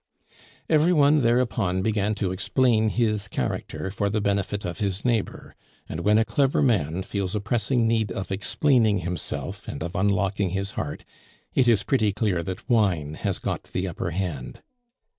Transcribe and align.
Every 0.67 0.93
one, 0.93 1.19
thereupon, 1.21 1.83
began 1.83 2.15
to 2.15 2.31
explain 2.31 2.89
his 2.89 3.27
character 3.27 3.91
for 3.91 4.09
the 4.09 4.19
benefit 4.19 4.65
of 4.65 4.79
his 4.79 5.05
neighbor; 5.05 5.55
and 5.87 5.99
when 5.99 6.17
a 6.17 6.25
clever 6.25 6.63
man 6.63 7.03
feels 7.03 7.35
a 7.35 7.39
pressing 7.39 7.87
need 7.87 8.11
of 8.11 8.31
explaining 8.31 9.01
himself, 9.01 9.67
and 9.67 9.83
of 9.83 9.93
unlocking 9.93 10.49
his 10.49 10.71
heart, 10.71 11.05
it 11.53 11.67
is 11.67 11.83
pretty 11.83 12.11
clear 12.13 12.41
that 12.41 12.67
wine 12.67 13.13
has 13.13 13.37
got 13.37 13.65
the 13.65 13.87
upper 13.87 14.09
hand. 14.09 14.63